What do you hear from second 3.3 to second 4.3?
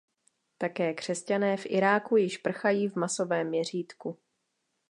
měřítku.